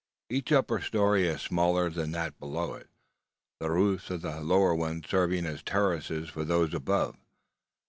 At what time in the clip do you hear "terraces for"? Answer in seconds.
5.61-6.43